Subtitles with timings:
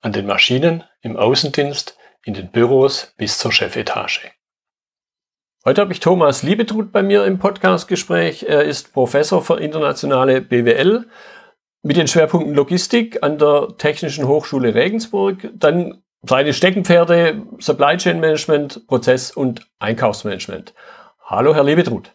[0.00, 4.30] an den Maschinen, im Außendienst, in den Büros bis zur Chefetage.
[5.64, 8.44] Heute habe ich Thomas Liebetrud bei mir im Podcastgespräch.
[8.44, 11.06] Er ist Professor für internationale BWL
[11.82, 18.86] mit den Schwerpunkten Logistik an der Technischen Hochschule Regensburg, dann seine Steckenpferde Supply Chain Management,
[18.86, 20.74] Prozess- und Einkaufsmanagement.
[21.24, 22.14] Hallo, Herr Liebetrud.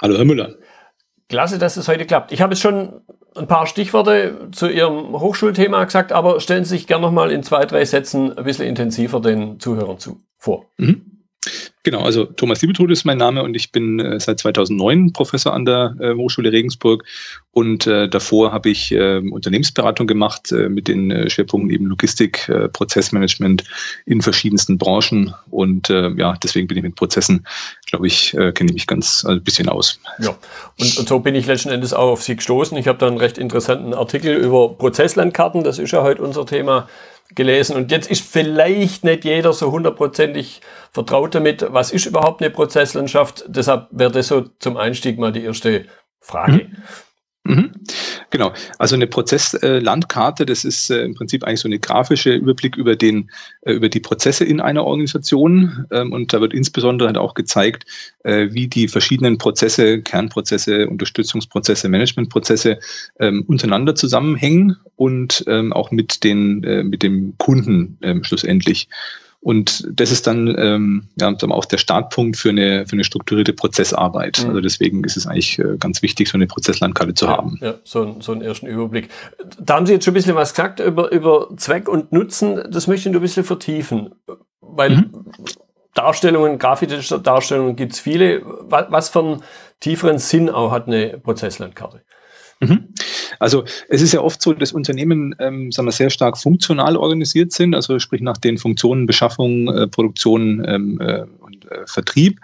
[0.00, 0.56] Hallo, Herr Müller.
[1.30, 2.32] Klasse, dass es heute klappt.
[2.32, 3.02] Ich habe jetzt schon
[3.36, 7.64] ein paar Stichworte zu Ihrem Hochschulthema gesagt, aber stellen Sie sich gerne nochmal in zwei,
[7.64, 10.66] drei Sätzen ein bisschen intensiver den Zuhörern zu vor.
[10.76, 11.19] Mhm.
[11.82, 15.64] Genau, also Thomas Liebetrud ist mein Name und ich bin äh, seit 2009 Professor an
[15.64, 17.04] der äh, Hochschule Regensburg
[17.52, 22.46] und äh, davor habe ich ähm, Unternehmensberatung gemacht äh, mit den äh, Schwerpunkten eben Logistik,
[22.50, 23.64] äh, Prozessmanagement
[24.04, 27.46] in verschiedensten Branchen und ja, deswegen bin ich mit Prozessen,
[27.86, 29.98] glaube ich, kenne ich mich ganz ein bisschen aus.
[30.18, 30.30] Ja,
[30.78, 32.76] und, und, so bin ich letzten Endes auch auf Sie gestoßen.
[32.76, 36.88] Ich habe da einen recht interessanten Artikel über Prozesslandkarten, das ist ja heute unser Thema,
[37.34, 37.76] gelesen.
[37.76, 40.60] Und jetzt ist vielleicht nicht jeder so hundertprozentig
[40.92, 43.44] vertraut damit, was ist überhaupt eine Prozesslandschaft.
[43.48, 45.86] Deshalb wäre das so zum Einstieg mal die erste
[46.20, 46.52] Frage.
[46.52, 46.76] Mhm.
[47.44, 47.72] Mhm.
[48.28, 52.96] Genau, also eine Prozesslandkarte, das ist äh, im Prinzip eigentlich so eine grafische Überblick über
[52.96, 53.30] den
[53.62, 57.86] äh, über die Prozesse in einer Organisation ähm, und da wird insbesondere halt auch gezeigt,
[58.24, 62.78] äh, wie die verschiedenen Prozesse, Kernprozesse, Unterstützungsprozesse, Managementprozesse
[63.18, 68.88] ähm, untereinander zusammenhängen und ähm, auch mit den mit dem Kunden schlussendlich.
[69.42, 74.42] Und das ist dann ähm, ja, auch der Startpunkt für eine, für eine strukturierte Prozessarbeit.
[74.42, 74.50] Mhm.
[74.50, 77.58] Also deswegen ist es eigentlich äh, ganz wichtig, so eine Prozesslandkarte zu ja, haben.
[77.62, 79.08] Ja, so, so einen ersten Überblick.
[79.58, 82.62] Da haben Sie jetzt schon ein bisschen was gesagt über, über Zweck und Nutzen.
[82.70, 84.10] Das möchte ich nur ein bisschen vertiefen.
[84.60, 85.24] Weil mhm.
[85.94, 88.42] Darstellungen, grafische Darstellungen gibt es viele.
[88.44, 89.42] Was, was für einen
[89.80, 92.02] tieferen Sinn auch hat eine Prozesslandkarte?
[92.60, 92.92] Mhm.
[93.40, 97.52] Also es ist ja oft so, dass Unternehmen ähm, sagen wir, sehr stark funktional organisiert
[97.52, 102.38] sind, also sprich nach den Funktionen Beschaffung, äh, Produktion ähm, äh, und äh, Vertrieb.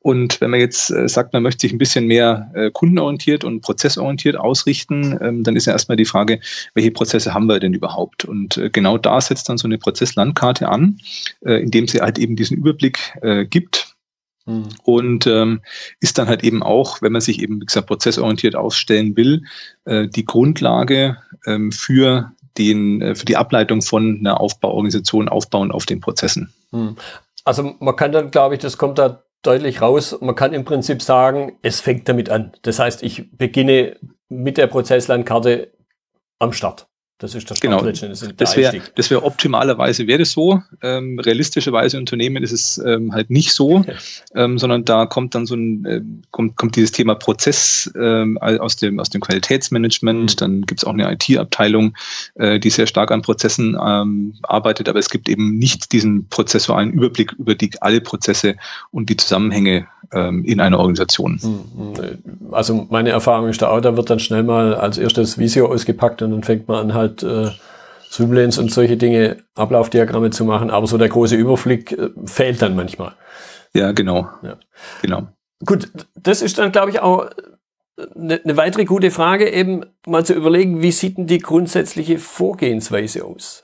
[0.00, 3.62] Und wenn man jetzt äh, sagt, man möchte sich ein bisschen mehr äh, kundenorientiert und
[3.62, 6.38] prozessorientiert ausrichten, ähm, dann ist ja erstmal die Frage,
[6.74, 8.26] welche Prozesse haben wir denn überhaupt?
[8.26, 10.98] Und äh, genau da setzt dann so eine Prozesslandkarte an,
[11.46, 13.91] äh, indem sie halt eben diesen Überblick äh, gibt,
[14.46, 14.68] Mhm.
[14.84, 15.60] Und ähm,
[16.00, 19.44] ist dann halt eben auch, wenn man sich eben, wie gesagt, prozessorientiert aufstellen will,
[19.84, 25.86] äh, die Grundlage ähm, für, den, äh, für die Ableitung von einer Aufbauorganisation aufbauen auf
[25.86, 26.52] den Prozessen.
[26.70, 26.96] Mhm.
[27.44, 31.02] Also man kann dann, glaube ich, das kommt da deutlich raus, man kann im Prinzip
[31.02, 32.52] sagen, es fängt damit an.
[32.62, 33.96] Das heißt, ich beginne
[34.28, 35.72] mit der Prozesslandkarte
[36.38, 36.86] am Start.
[37.22, 37.80] Das ist das genau.
[37.82, 40.60] Das wäre das wäre optimalerweise wäre das so.
[40.82, 43.84] Ähm, realistischerweise Unternehmen ist es ähm, halt nicht so,
[44.34, 46.00] ähm, sondern da kommt dann so ein äh,
[46.32, 50.32] kommt, kommt dieses Thema Prozess ähm, aus dem aus dem Qualitätsmanagement.
[50.32, 50.36] Mhm.
[50.36, 51.94] Dann gibt es auch eine IT-Abteilung,
[52.34, 56.90] äh, die sehr stark an Prozessen ähm, arbeitet, aber es gibt eben nicht diesen prozessualen
[56.90, 58.56] Überblick über die alle Prozesse
[58.90, 61.40] und die Zusammenhänge ähm, in einer Organisation.
[61.42, 62.52] Mhm.
[62.52, 66.22] Also meine Erfahrung ist da auch, da wird dann schnell mal als erstes Visio ausgepackt
[66.22, 67.50] und dann fängt man an halt halt äh,
[68.10, 72.76] Swimlanes und solche Dinge, Ablaufdiagramme zu machen, aber so der große Überblick äh, fehlt dann
[72.76, 73.12] manchmal.
[73.74, 74.28] Ja, genau.
[74.42, 74.56] Ja.
[75.00, 75.28] Genau.
[75.64, 77.30] Gut, das ist dann, glaube ich, auch
[78.14, 83.24] eine, eine weitere gute Frage, eben mal zu überlegen, wie sieht denn die grundsätzliche Vorgehensweise
[83.24, 83.62] aus?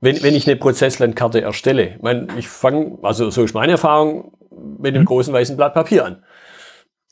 [0.00, 1.94] Wenn, wenn ich eine Prozesslandkarte erstelle.
[1.96, 5.06] Ich, meine, ich fange, also so ist meine Erfahrung, mit einem mhm.
[5.06, 6.24] großen weißen Blatt Papier an.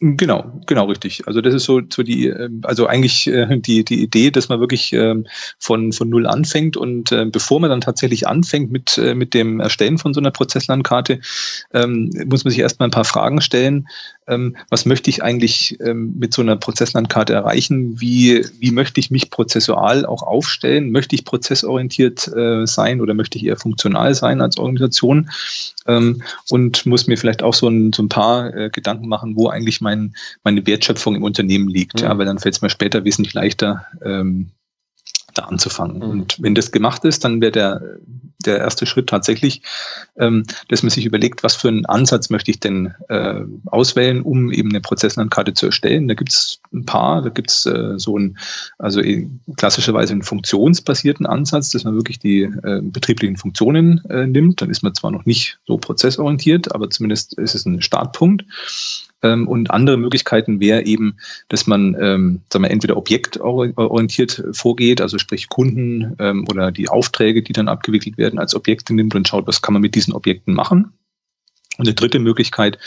[0.01, 1.27] Genau, genau richtig.
[1.29, 4.59] Also das ist so, so die, ähm, also eigentlich äh, die, die Idee, dass man
[4.59, 5.25] wirklich ähm,
[5.61, 9.61] von, von null anfängt und äh, bevor man dann tatsächlich anfängt mit, äh, mit dem
[9.61, 11.21] Erstellen von so einer Prozesslandkarte,
[11.73, 13.87] ähm, muss man sich erstmal ein paar Fragen stellen.
[14.71, 18.01] Was möchte ich eigentlich mit so einer Prozesslandkarte erreichen?
[18.01, 20.93] Wie, wie möchte ich mich prozessual auch aufstellen?
[20.93, 22.21] Möchte ich prozessorientiert
[22.65, 25.29] sein oder möchte ich eher funktional sein als Organisation?
[25.85, 30.15] Und muss mir vielleicht auch so ein, so ein paar Gedanken machen, wo eigentlich mein,
[30.43, 32.01] meine Wertschöpfung im Unternehmen liegt.
[32.01, 32.07] Mhm.
[32.09, 34.51] Ja, weil dann fällt es mir später wesentlich leichter, ähm,
[35.35, 35.99] da anzufangen.
[35.99, 36.11] Mhm.
[36.11, 37.99] Und wenn das gemacht ist, dann wäre der
[38.47, 39.63] der erste Schritt tatsächlich,
[40.19, 44.53] ähm, dass man sich überlegt, was für einen Ansatz möchte ich denn äh, auswählen, um
[44.53, 46.09] eben eine Prozesslandkarte zu erstellen.
[46.09, 48.39] Da gibt es ein paar, da gibt es äh, so ein,
[48.79, 49.01] also
[49.57, 54.63] klassischerweise einen funktionsbasierten Ansatz, dass man wirklich die äh, betrieblichen Funktionen äh, nimmt.
[54.63, 58.45] Dann ist man zwar noch nicht so prozessorientiert, aber zumindest ist es ein Startpunkt.
[59.25, 61.17] Ähm, und andere Möglichkeiten wäre eben,
[61.49, 67.43] dass man ähm, sagen wir, entweder objektorientiert vorgeht, also sprich Kunden ähm, oder die Aufträge,
[67.43, 70.55] die dann abgewickelt werden, als Objekte nimmt und schaut, was kann man mit diesen Objekten
[70.55, 70.93] machen.
[71.77, 72.79] Und eine dritte Möglichkeit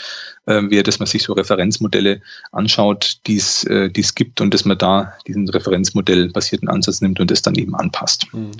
[0.46, 2.22] äh, wäre, dass man sich so Referenzmodelle
[2.52, 7.42] anschaut, die äh, es gibt und dass man da diesen referenzmodellbasierten Ansatz nimmt und es
[7.42, 8.32] dann eben anpasst.
[8.32, 8.52] Mhm.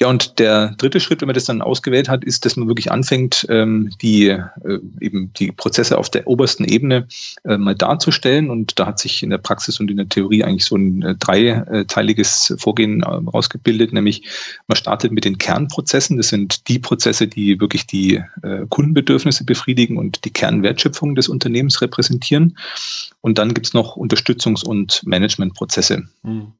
[0.00, 2.92] Ja, und der dritte Schritt, wenn man das dann ausgewählt hat, ist, dass man wirklich
[2.92, 4.44] anfängt, ähm, die äh,
[5.00, 7.08] eben die Prozesse auf der obersten Ebene
[7.44, 8.48] äh, mal darzustellen.
[8.48, 11.14] Und da hat sich in der Praxis und in der Theorie eigentlich so ein äh,
[11.16, 14.22] dreiteiliges Vorgehen äh, rausgebildet, nämlich
[14.68, 16.16] man startet mit den Kernprozessen.
[16.16, 21.82] Das sind die Prozesse, die wirklich die äh, Kundenbedürfnisse befriedigen und die Kernwertschöpfung des Unternehmens
[21.82, 22.56] repräsentieren.
[23.20, 26.04] Und dann gibt's noch Unterstützungs- und Managementprozesse.
[26.22, 26.52] Mhm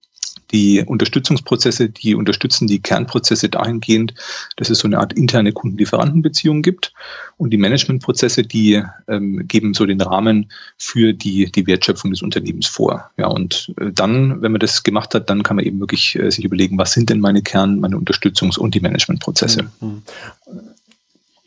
[0.50, 4.14] die Unterstützungsprozesse, die unterstützen die Kernprozesse dahingehend,
[4.56, 6.92] dass es so eine Art interne Kundenlieferantenbeziehung gibt.
[7.36, 12.66] Und die Managementprozesse, die ähm, geben so den Rahmen für die, die Wertschöpfung des Unternehmens
[12.66, 13.10] vor.
[13.16, 16.30] Ja, und äh, dann, wenn man das gemacht hat, dann kann man eben wirklich äh,
[16.30, 19.70] sich überlegen, was sind denn meine Kern-, meine Unterstützungs- und die Managementprozesse.
[19.80, 20.02] Mhm.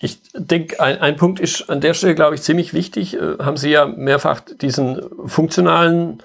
[0.03, 3.15] Ich denke, ein, ein Punkt ist an der Stelle, glaube ich, ziemlich wichtig.
[3.15, 6.23] Äh, haben Sie ja mehrfach diesen funktionalen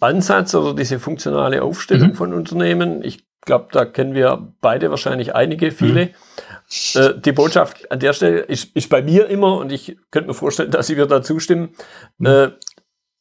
[0.00, 2.14] Ansatz oder diese funktionale Aufstellung mhm.
[2.14, 3.04] von Unternehmen.
[3.04, 6.06] Ich glaube, da kennen wir beide wahrscheinlich einige, viele.
[6.06, 7.00] Mhm.
[7.00, 10.34] Äh, die Botschaft an der Stelle ist, ist bei mir immer, und ich könnte mir
[10.34, 11.70] vorstellen, dass Sie mir da zustimmen,
[12.18, 12.26] mhm.
[12.26, 12.50] äh,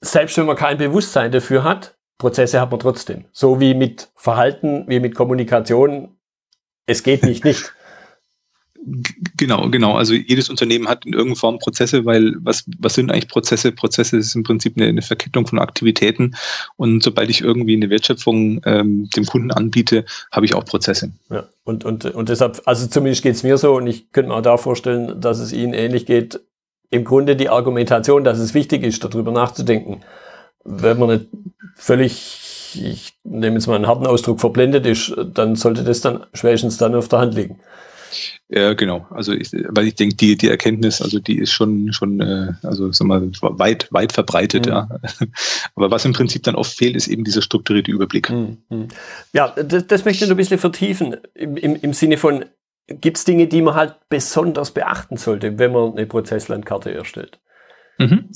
[0.02, 3.26] selbst wenn man kein Bewusstsein dafür hat, Prozesse hat man trotzdem.
[3.31, 6.18] So wie mit Verhalten, wie mit Kommunikation.
[6.86, 7.74] Es geht nicht nicht.
[9.38, 9.96] Genau, genau.
[9.96, 13.72] Also jedes Unternehmen hat in irgendeiner Form Prozesse, weil was, was sind eigentlich Prozesse?
[13.72, 16.36] Prozesse ist im Prinzip eine, eine Verkettung von Aktivitäten.
[16.78, 21.12] Und sobald ich irgendwie eine Wertschöpfung ähm, dem Kunden anbiete, habe ich auch Prozesse.
[21.30, 24.36] Ja, und, und, und deshalb, also zumindest geht es mir so und ich könnte mir
[24.36, 26.40] auch da vorstellen, dass es Ihnen ähnlich geht.
[26.90, 30.02] Im Grunde die Argumentation, dass es wichtig ist, darüber nachzudenken.
[30.64, 31.28] Wenn man nicht
[31.76, 36.78] völlig, ich nehme jetzt mal einen harten Ausdruck, verblendet ist, dann sollte das dann spätestens
[36.78, 37.60] dann auf der Hand liegen.
[38.50, 39.06] Ja, genau.
[39.10, 42.92] Also ich, weil ich denke, die, die Erkenntnis, also die ist schon, schon, äh, also
[42.92, 44.72] sag mal, weit, weit verbreitet, mhm.
[44.72, 44.90] ja.
[45.76, 48.30] Aber was im Prinzip dann oft fehlt, ist eben dieser strukturierte Überblick.
[48.30, 48.58] Mhm.
[48.70, 48.88] mhm.
[49.34, 51.18] Ja, das, das möchte ich noch ein bisschen vertiefen.
[51.34, 52.46] Im, im, im Sinne von,
[52.88, 57.40] gibt es Dinge, die man halt besonders beachten sollte, wenn man eine Prozesslandkarte erstellt?
[57.98, 58.30] Mhm.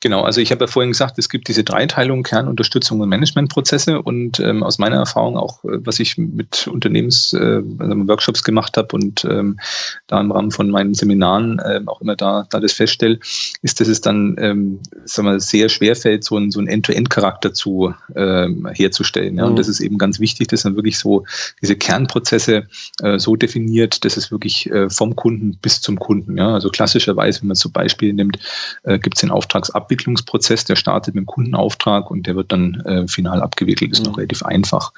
[0.00, 4.38] Genau, also ich habe ja vorhin gesagt, es gibt diese Dreiteilung Kernunterstützung und Managementprozesse und
[4.38, 8.94] ähm, aus meiner Erfahrung auch, äh, was ich mit Unternehmens äh, also Workshops gemacht habe
[8.94, 9.58] und ähm,
[10.06, 13.18] da im Rahmen von meinen Seminaren äh, auch immer da, da das feststelle,
[13.62, 17.52] ist, dass es dann ähm, sagen wir, sehr schwer fällt, so ein, so ein End-to-End-Charakter
[17.52, 19.36] zu ähm, herzustellen.
[19.36, 19.46] Ja?
[19.46, 19.50] Mhm.
[19.50, 21.24] Und das ist eben ganz wichtig, dass man wirklich so
[21.60, 22.68] diese Kernprozesse
[23.02, 27.40] äh, so definiert, dass es wirklich äh, vom Kunden bis zum Kunden, ja, also klassischerweise,
[27.40, 28.38] wenn man zum Beispiel nimmt,
[28.84, 32.74] äh, gibt es den Auftragsab Abwicklungsprozess, der startet mit dem Kundenauftrag und der wird dann
[32.84, 33.92] äh, final abgewickelt.
[33.92, 34.10] Ist mhm.
[34.10, 34.92] noch relativ einfach.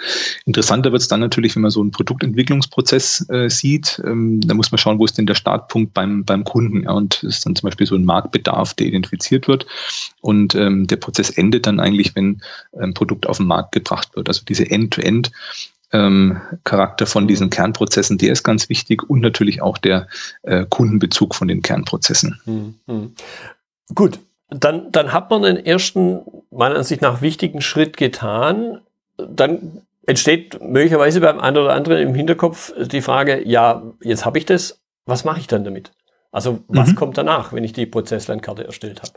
[0.47, 4.03] Interessanter wird es dann natürlich, wenn man so einen Produktentwicklungsprozess äh, sieht.
[4.05, 6.83] Ähm, da muss man schauen, wo ist denn der Startpunkt beim, beim Kunden.
[6.83, 9.67] Ja, und das ist dann zum Beispiel so ein Marktbedarf, der identifiziert wird.
[10.21, 12.43] Und ähm, der Prozess endet dann eigentlich, wenn
[12.79, 14.29] ein Produkt auf den Markt gebracht wird.
[14.29, 15.31] Also diese End-to-End
[15.93, 17.51] ähm, Charakter von diesen mhm.
[17.51, 20.09] Kernprozessen, der ist ganz wichtig und natürlich auch der
[20.43, 22.41] äh, Kundenbezug von den Kernprozessen.
[22.87, 23.15] Mhm.
[23.95, 24.21] Gut,
[24.51, 28.81] dann, dann hat man den ersten, meiner Ansicht nach, wichtigen Schritt getan.
[29.17, 34.47] Dann entsteht möglicherweise beim einen oder anderen im Hinterkopf die Frage, ja, jetzt habe ich
[34.47, 35.93] das, was mache ich dann damit?
[36.33, 36.95] Also was mhm.
[36.97, 39.13] kommt danach, wenn ich die Prozesslandkarte erstellt habe?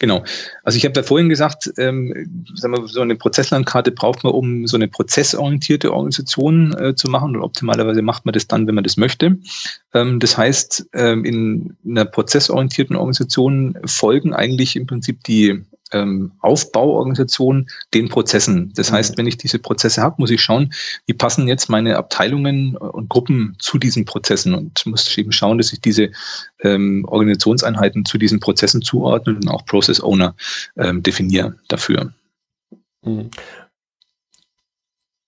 [0.00, 0.22] Genau.
[0.62, 4.66] Also ich habe da vorhin gesagt, ähm, sagen wir, so eine Prozesslandkarte braucht man, um
[4.68, 7.34] so eine prozessorientierte Organisation äh, zu machen.
[7.34, 9.38] Und optimalerweise macht man das dann, wenn man das möchte.
[9.94, 17.68] Ähm, das heißt, ähm, in einer prozessorientierten Organisation folgen eigentlich im Prinzip die ähm, Aufbauorganisation
[17.94, 18.72] den Prozessen.
[18.74, 19.18] Das heißt, mhm.
[19.18, 20.72] wenn ich diese Prozesse habe, muss ich schauen,
[21.06, 25.72] wie passen jetzt meine Abteilungen und Gruppen zu diesen Prozessen und muss eben schauen, dass
[25.72, 26.10] ich diese
[26.60, 30.34] ähm, Organisationseinheiten zu diesen Prozessen zuordne und auch Process Owner
[30.76, 32.12] ähm, definiere dafür.
[33.02, 33.30] Mhm.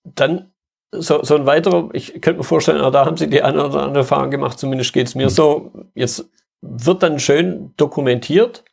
[0.03, 0.51] Dann
[0.93, 3.99] so, so ein weiterer, ich könnte mir vorstellen, da haben Sie die eine oder andere
[3.99, 5.31] Erfahrung gemacht, zumindest geht es mir mhm.
[5.31, 5.71] so.
[5.95, 6.29] Jetzt
[6.61, 8.65] wird dann schön dokumentiert.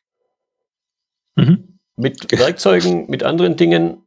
[1.36, 1.67] Mhm
[1.98, 4.02] mit Werkzeugen, mit anderen Dingen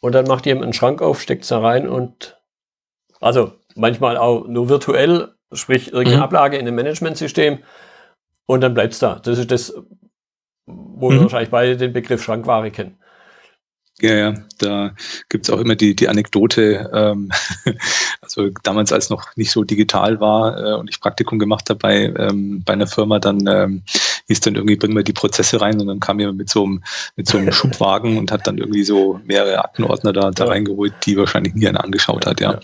[0.00, 2.38] und dann macht jemand einen Schrank auf, steckt es da rein und
[3.20, 6.22] also manchmal auch nur virtuell, sprich irgendeine mhm.
[6.22, 7.58] Ablage in einem Managementsystem
[8.46, 9.20] und dann bleibt es da.
[9.20, 9.74] Das ist das,
[10.66, 11.14] wo mhm.
[11.14, 12.98] wir wahrscheinlich beide den Begriff Schrankware kennen.
[14.00, 14.92] Ja, ja, da
[15.28, 17.30] gibt's auch immer die, die Anekdote, ähm,
[18.20, 22.12] also damals, als noch nicht so digital war äh, und ich Praktikum gemacht habe bei,
[22.18, 23.84] ähm, bei einer Firma, dann ähm,
[24.28, 26.82] hieß dann irgendwie, bringen wir die Prozesse rein und dann kam jemand mit so einem,
[27.16, 31.16] mit so einem Schubwagen und hat dann irgendwie so mehrere Aktenordner da, da reingeholt, die
[31.16, 32.58] wahrscheinlich nie einer angeschaut hat, ja.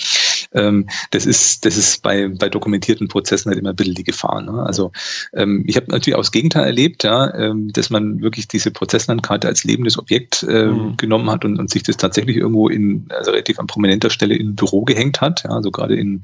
[0.53, 4.43] Ähm, das ist, das ist bei, bei dokumentierten Prozessen halt immer ein bisschen die Gefahr.
[4.43, 4.63] Ne?
[4.65, 4.93] Also
[5.33, 9.47] ähm, ich habe natürlich auch das Gegenteil erlebt, ja, ähm, dass man wirklich diese Prozesslandkarte
[9.47, 10.97] als lebendes Objekt ähm, mhm.
[10.97, 14.51] genommen hat und, und sich das tatsächlich irgendwo in, also relativ an prominenter Stelle in
[14.51, 15.45] ein Büro gehängt hat.
[15.45, 16.23] Ja, also gerade in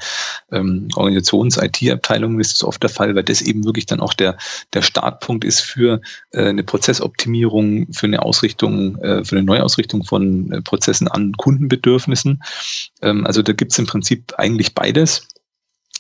[0.51, 4.37] ähm, Organisations-IT-Abteilungen ist das oft der Fall, weil das eben wirklich dann auch der,
[4.75, 4.83] der
[5.27, 10.63] Startpunkt ist für äh, eine Prozessoptimierung, für eine Ausrichtung, äh, für eine Neuausrichtung von äh,
[10.63, 12.43] Prozessen an Kundenbedürfnissen.
[13.03, 15.27] Ähm, also da gibt es im Prinzip Prinzip eigentlich beides.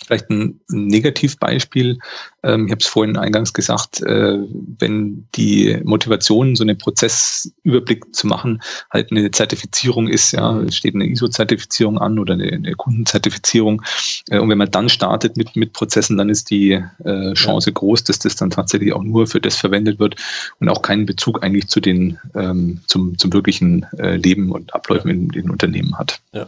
[0.07, 1.99] Vielleicht ein Negativbeispiel.
[2.45, 4.39] Ähm, ich habe es vorhin eingangs gesagt, äh,
[4.79, 10.95] wenn die Motivation, so einen Prozessüberblick zu machen, halt eine Zertifizierung ist, ja, es steht
[10.95, 13.83] eine ISO-Zertifizierung an oder eine, eine Kundenzertifizierung.
[14.31, 17.75] Äh, und wenn man dann startet mit, mit Prozessen, dann ist die äh, Chance ja.
[17.75, 20.15] groß, dass das dann tatsächlich auch nur für das verwendet wird
[20.61, 25.15] und auch keinen Bezug eigentlich zu den, ähm, zum, zum wirklichen Leben und Abläufen ja.
[25.15, 26.21] in den Unternehmen hat.
[26.33, 26.47] Ja.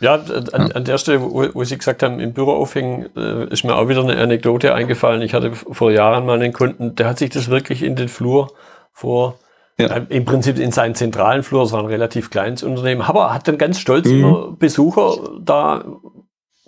[0.00, 3.64] Ja, an, an, der Stelle, wo, wo, Sie gesagt haben, im Büro aufhängen, äh, ist
[3.64, 5.22] mir auch wieder eine Anekdote eingefallen.
[5.22, 8.52] Ich hatte vor Jahren mal einen Kunden, der hat sich das wirklich in den Flur
[8.92, 9.38] vor,
[9.78, 9.86] ja.
[9.88, 13.48] äh, im Prinzip in seinen zentralen Flur, es war ein relativ kleines Unternehmen, aber hat
[13.48, 14.20] dann ganz stolz mhm.
[14.20, 15.84] immer Besucher da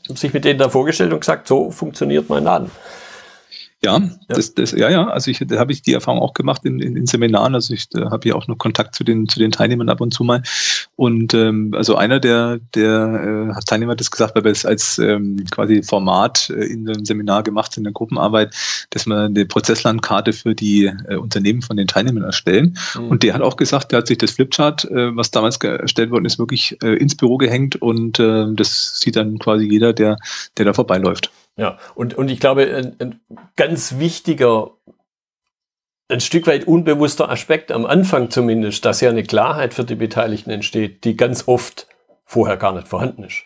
[0.09, 2.71] sich mit denen da vorgestellt und gesagt, so funktioniert mein Laden.
[3.83, 5.09] Ja, ja, Das, das, ja, ja.
[5.09, 7.55] Also ich, da habe ich die Erfahrung auch gemacht in, in, in Seminaren.
[7.55, 10.23] Also ich habe ja auch noch Kontakt zu den zu den Teilnehmern ab und zu
[10.23, 10.43] mal.
[10.97, 14.99] Und ähm, also einer der der äh, Teilnehmer hat das gesagt, weil wir es als
[14.99, 18.55] ähm, quasi Format äh, in einem Seminar gemacht in der Gruppenarbeit,
[18.91, 22.77] dass wir eine Prozesslandkarte für die äh, Unternehmen von den Teilnehmern erstellen.
[22.95, 23.09] Mhm.
[23.09, 26.27] Und der hat auch gesagt, der hat sich das Flipchart, äh, was damals erstellt worden
[26.27, 30.19] ist, wirklich äh, ins Büro gehängt und äh, das sieht dann quasi jeder, der
[30.59, 31.31] der da vorbeiläuft.
[31.61, 33.21] Ja, und, und ich glaube, ein, ein
[33.55, 34.71] ganz wichtiger,
[36.09, 40.49] ein Stück weit unbewusster Aspekt am Anfang zumindest, dass ja eine Klarheit für die Beteiligten
[40.49, 41.87] entsteht, die ganz oft
[42.25, 43.43] vorher gar nicht vorhanden ist.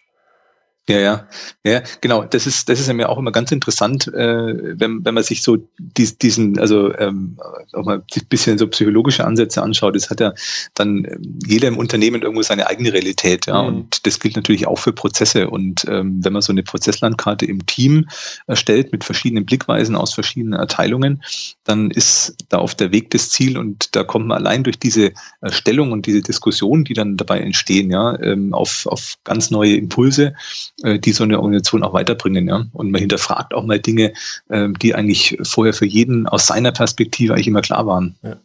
[0.86, 1.28] Ja, ja,
[1.64, 2.24] ja, genau.
[2.24, 5.42] Das ist, das ist ja mir auch immer ganz interessant, äh, wenn, wenn man sich
[5.42, 7.38] so dies, diesen, also ähm,
[7.72, 9.96] auch mal ein bisschen so psychologische Ansätze anschaut.
[9.96, 10.34] Das hat ja
[10.74, 13.62] dann ähm, jeder im Unternehmen irgendwo seine eigene Realität, ja.
[13.62, 13.68] Mhm.
[13.68, 15.48] Und das gilt natürlich auch für Prozesse.
[15.48, 18.06] Und ähm, wenn man so eine Prozesslandkarte im Team
[18.46, 21.22] erstellt mit verschiedenen Blickweisen aus verschiedenen Erteilungen,
[21.64, 25.12] dann ist da auf der Weg des Ziel und da kommt man allein durch diese
[25.40, 30.34] Erstellung und diese Diskussion, die dann dabei entstehen, ja, ähm, auf, auf ganz neue Impulse
[30.82, 32.48] äh, die so eine Organisation auch weiterbringen.
[32.48, 32.66] Ja?
[32.72, 34.12] Und man hinterfragt auch mal Dinge,
[34.48, 38.16] äh, die eigentlich vorher für jeden aus seiner Perspektive eigentlich immer klar waren.
[38.22, 38.36] Ja.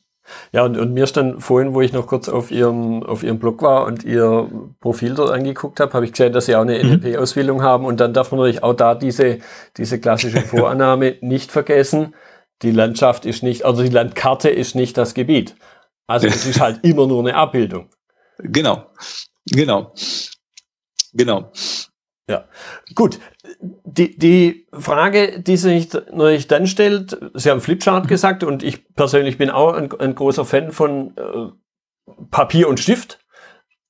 [0.52, 3.40] Ja, und, und mir ist dann vorhin, wo ich noch kurz auf Ihrem, auf Ihrem
[3.40, 6.84] Blog war und Ihr Profil dort angeguckt habe, habe ich gesehen, dass Sie auch eine
[6.84, 7.02] mhm.
[7.02, 7.86] NLP-Ausbildung haben.
[7.86, 9.40] Und dann darf man natürlich auch da diese,
[9.78, 12.16] diese klassische Vorannahme nicht vergessen.
[12.62, 15.56] Die Landschaft ist nicht, also die Landkarte ist nicht das Gebiet.
[16.08, 17.90] Also es ist halt immer nur eine Abbildung.
[18.40, 18.86] Genau,
[19.46, 19.94] genau,
[21.14, 21.52] genau.
[22.30, 22.44] Ja,
[22.94, 23.20] gut.
[23.60, 28.08] Die, die Frage, die sich natürlich dann stellt, Sie haben Flipchart mhm.
[28.08, 33.20] gesagt und ich persönlich bin auch ein, ein großer Fan von äh, Papier und Stift.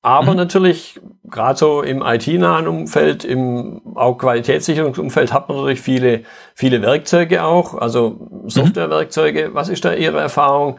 [0.00, 0.38] Aber mhm.
[0.38, 6.22] natürlich, gerade so im IT-nahen Umfeld, im auch Qualitätssicherungsumfeld hat man natürlich viele,
[6.54, 8.48] viele Werkzeuge auch, also mhm.
[8.48, 9.50] Softwarewerkzeuge.
[9.52, 10.78] Was ist da Ihre Erfahrung?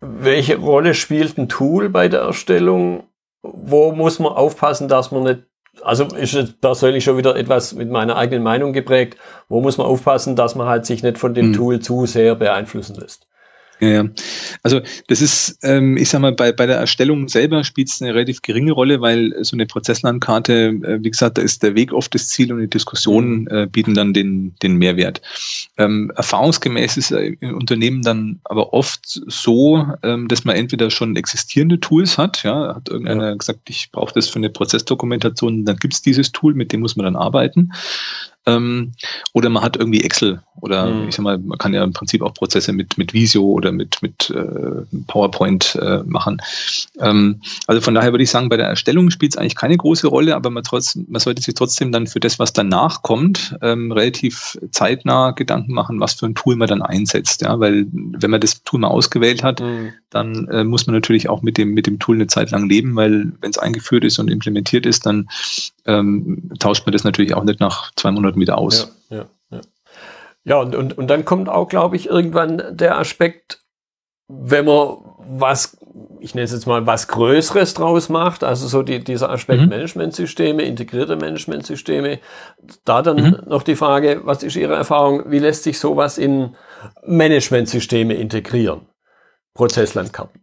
[0.00, 3.08] Welche Rolle spielt ein Tool bei der Erstellung?
[3.42, 5.42] Wo muss man aufpassen, dass man nicht
[5.82, 9.16] also ist persönlich schon wieder etwas mit meiner eigenen Meinung geprägt.
[9.48, 11.52] Wo muss man aufpassen, dass man halt sich nicht von dem mhm.
[11.52, 13.26] Tool zu sehr beeinflussen lässt?
[13.80, 14.04] Ja, ja.
[14.62, 18.14] Also das ist, ähm, ich sag mal, bei, bei der Erstellung selber spielt es eine
[18.14, 22.14] relativ geringe Rolle, weil so eine Prozesslandkarte, äh, wie gesagt, da ist der Weg oft
[22.14, 25.20] das Ziel und die Diskussionen äh, bieten dann den, den Mehrwert.
[25.76, 31.14] Ähm, erfahrungsgemäß ist äh, im Unternehmen dann aber oft so, ähm, dass man entweder schon
[31.16, 33.34] existierende Tools hat, ja, hat irgendeiner ja.
[33.34, 36.96] gesagt, ich brauche das für eine Prozessdokumentation, dann gibt es dieses Tool, mit dem muss
[36.96, 37.72] man dann arbeiten.
[38.46, 38.92] Ähm,
[39.32, 41.08] oder man hat irgendwie Excel oder mhm.
[41.08, 44.02] ich sag mal, man kann ja im Prinzip auch Prozesse mit, mit Visio oder mit,
[44.02, 46.40] mit äh, PowerPoint äh, machen.
[47.00, 50.06] Ähm, also von daher würde ich sagen, bei der Erstellung spielt es eigentlich keine große
[50.06, 53.92] Rolle, aber man, trotz, man sollte sich trotzdem dann für das, was danach kommt, ähm,
[53.92, 57.42] relativ zeitnah Gedanken machen, was für ein Tool man dann einsetzt.
[57.42, 57.60] Ja?
[57.60, 59.92] Weil wenn man das Tool mal ausgewählt hat, mhm.
[60.10, 62.96] dann äh, muss man natürlich auch mit dem, mit dem Tool eine Zeit lang leben,
[62.96, 65.28] weil wenn es eingeführt ist und implementiert ist, dann
[65.86, 68.92] ähm, tauscht man das natürlich auch nicht nach zwei Monaten wieder aus.
[69.10, 69.60] Ja, ja, ja.
[70.44, 73.60] ja und, und, und dann kommt auch, glaube ich, irgendwann der Aspekt,
[74.28, 75.76] wenn man was,
[76.20, 79.68] ich nenne es jetzt mal, was Größeres draus macht, also so die, dieser Aspekt mhm.
[79.68, 82.20] Managementsysteme, integrierte Managementsysteme,
[82.84, 83.38] da dann mhm.
[83.46, 86.56] noch die Frage, was ist Ihre Erfahrung, wie lässt sich sowas in
[87.04, 88.86] Managementsysteme integrieren?
[89.54, 90.40] Prozesslandkarten.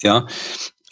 [0.00, 0.26] Ja,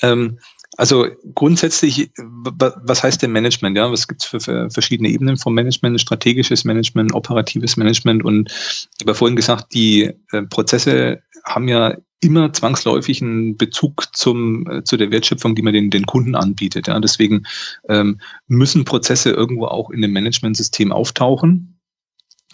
[0.02, 0.38] ähm,
[0.80, 3.76] also grundsätzlich, was heißt denn Management?
[3.76, 6.00] Ja, was gibt es für, für, verschiedene Ebenen vom Management?
[6.00, 12.50] Strategisches Management, operatives Management und ich habe vorhin gesagt, die äh, Prozesse haben ja immer
[12.54, 16.86] zwangsläufig einen Bezug zum, äh, zu der Wertschöpfung, die man den, den Kunden anbietet.
[16.86, 17.42] Ja, deswegen
[17.90, 21.79] ähm, müssen Prozesse irgendwo auch in dem Managementsystem auftauchen.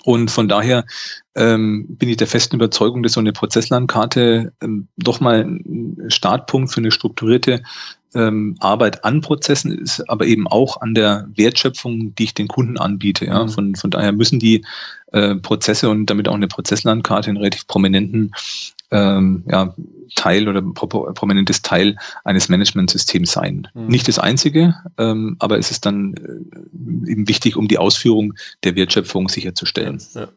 [0.06, 0.84] Und von daher
[1.34, 6.72] ähm, bin ich der festen Überzeugung, dass so eine Prozesslandkarte ähm, doch mal ein Startpunkt
[6.72, 7.64] für eine strukturierte
[8.14, 12.78] ähm, Arbeit an Prozessen ist, aber eben auch an der Wertschöpfung, die ich den Kunden
[12.78, 13.26] anbiete.
[13.26, 13.42] Ja?
[13.42, 13.48] Mhm.
[13.48, 14.64] Von, von daher müssen die
[15.10, 18.30] äh, Prozesse und damit auch eine Prozesslandkarte einen relativ prominenten
[18.90, 19.75] ähm, ja,
[20.14, 23.69] Teil oder prominentes Teil eines Managementsystems sein.
[23.75, 23.87] Mhm.
[23.88, 28.76] Nicht das einzige, ähm, aber es ist dann äh, eben wichtig, um die Ausführung der
[28.76, 30.00] Wertschöpfung sicherzustellen.
[30.14, 30.28] Ja.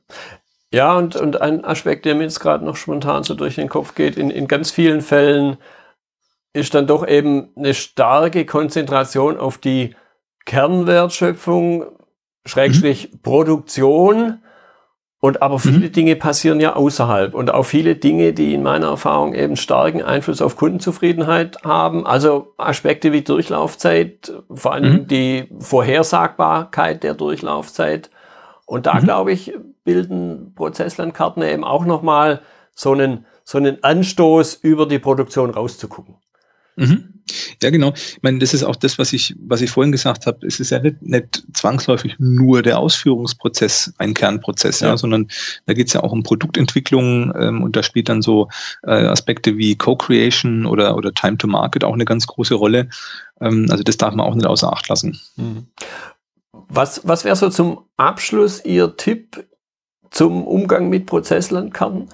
[0.72, 3.96] Ja, und, und ein Aspekt, der mir jetzt gerade noch spontan so durch den Kopf
[3.96, 5.58] geht, in, in ganz vielen Fällen
[6.54, 9.96] ist dann doch eben eine starke Konzentration auf die
[10.46, 11.86] Kernwertschöpfung,
[12.46, 13.20] Schrägstrich mhm.
[13.22, 14.44] Produktion.
[15.22, 15.92] Und aber viele mhm.
[15.92, 20.42] Dinge passieren ja außerhalb und auch viele Dinge, die in meiner Erfahrung eben starken Einfluss
[20.42, 22.08] auf Kundenzufriedenheit haben.
[22.08, 25.08] Also Aspekte wie Durchlaufzeit, vor allem mhm.
[25.08, 28.10] die Vorhersagbarkeit der Durchlaufzeit.
[28.66, 29.04] Und da mhm.
[29.04, 32.42] glaube ich, bilden Prozesslandkarten eben auch nochmal
[32.74, 36.16] so einen, so einen Anstoß über die Produktion rauszugucken.
[36.78, 37.19] Mhm.
[37.62, 37.94] Ja, genau.
[37.96, 40.46] Ich meine, das ist auch das, was ich, was ich vorhin gesagt habe.
[40.46, 45.28] Es ist ja nicht, nicht zwangsläufig nur der Ausführungsprozess ein Kernprozess, ja, ja sondern
[45.66, 48.50] da geht es ja auch um Produktentwicklung ähm, und da spielt dann so
[48.84, 52.90] äh, Aspekte wie Co-Creation oder, oder Time to Market auch eine ganz große Rolle.
[53.42, 55.20] Ähm, also das darf man auch nicht außer Acht lassen.
[55.36, 55.68] Mhm.
[56.68, 59.46] Was, was wäre so zum Abschluss Ihr Tipp
[60.12, 62.10] zum Umgang mit Prozesslandkarten?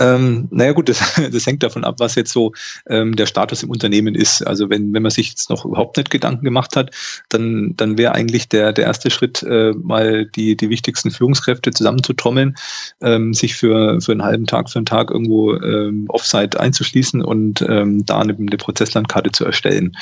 [0.00, 0.98] Ähm, naja gut, das,
[1.32, 2.52] das hängt davon ab, was jetzt so
[2.88, 4.44] ähm, der Status im Unternehmen ist.
[4.46, 6.90] Also wenn, wenn man sich jetzt noch überhaupt nicht Gedanken gemacht hat,
[7.28, 12.56] dann, dann wäre eigentlich der, der erste Schritt, äh, mal die, die wichtigsten Führungskräfte zusammenzutrommeln,
[13.02, 17.62] ähm, sich für, für einen halben Tag, für einen Tag irgendwo ähm, Offsite einzuschließen und
[17.68, 19.96] ähm, da eine, eine Prozesslandkarte zu erstellen.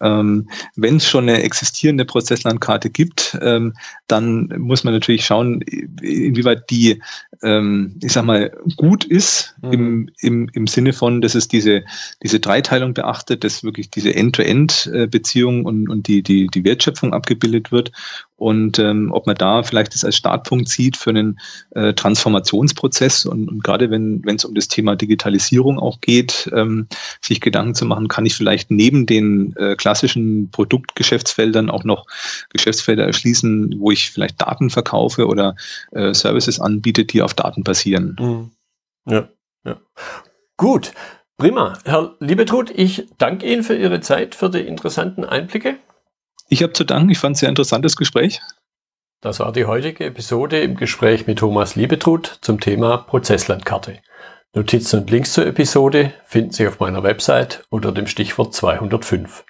[0.00, 3.74] Ähm, wenn es schon eine existierende Prozesslandkarte gibt, ähm,
[4.08, 7.00] dann muss man natürlich schauen, inwieweit die,
[7.42, 9.72] ähm, ich sag mal, gut ist mhm.
[9.72, 11.84] im, im, im Sinne von, dass es diese,
[12.22, 17.92] diese Dreiteilung beachtet, dass wirklich diese End-to-End-Beziehung und, und die, die, die Wertschöpfung abgebildet wird
[18.36, 23.48] und ähm, ob man da vielleicht das als Startpunkt sieht für einen äh, Transformationsprozess und,
[23.48, 26.86] und gerade wenn es um das Thema Digitalisierung auch geht, ähm,
[27.22, 32.06] sich Gedanken zu machen, kann ich vielleicht neben den äh, klassischen Produktgeschäftsfeldern auch noch
[32.50, 35.56] Geschäftsfelder erschließen, wo ich vielleicht Daten verkaufe oder
[35.92, 38.16] äh, Services anbiete, die auf Daten basieren.
[38.20, 38.50] Mhm.
[39.08, 39.28] Ja,
[39.64, 39.80] ja.
[40.58, 40.92] Gut,
[41.38, 41.78] prima.
[41.86, 45.76] Herr Liebetrud, ich danke Ihnen für Ihre Zeit, für die interessanten Einblicke.
[46.48, 47.10] Ich habe zu danken.
[47.10, 48.40] Ich fand es sehr interessantes Gespräch.
[49.20, 53.98] Das war die heutige Episode im Gespräch mit Thomas Liebetrud zum Thema Prozesslandkarte.
[54.52, 59.44] Notizen und Links zur Episode finden Sie auf meiner Website unter dem Stichwort 205.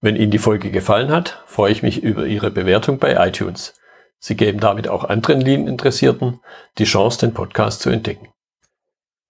[0.00, 3.74] Wenn Ihnen die Folge gefallen hat, freue ich mich über Ihre Bewertung bei iTunes.
[4.18, 6.40] Sie geben damit auch anderen Lean-Interessierten
[6.78, 8.28] die Chance, den Podcast zu entdecken.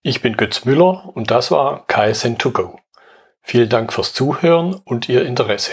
[0.02, 2.78] Ich bin Götz Müller und das war KSN2Go.
[3.40, 5.72] Vielen Dank fürs Zuhören und Ihr Interesse.